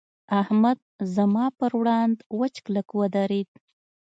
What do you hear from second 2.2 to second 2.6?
وچ